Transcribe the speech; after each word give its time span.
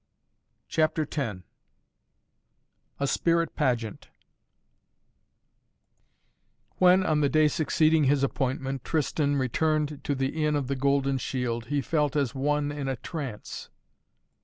CHAPTER 0.67 1.03
X 1.07 1.41
A 2.99 3.05
SPIRIT 3.05 3.55
PAGEANT 3.55 4.07
When, 6.79 7.05
on 7.05 7.19
the 7.21 7.29
day 7.29 7.47
succeeding 7.47 8.05
his 8.05 8.23
appointment 8.23 8.83
Tristan 8.83 9.35
returned 9.35 10.03
to 10.03 10.15
the 10.15 10.43
Inn 10.43 10.55
of 10.55 10.65
the 10.69 10.75
Golden 10.75 11.19
Shield 11.19 11.65
he 11.67 11.81
felt 11.81 12.15
as 12.15 12.33
one 12.33 12.71
in 12.71 12.87
a 12.87 12.95
trance. 12.95 13.69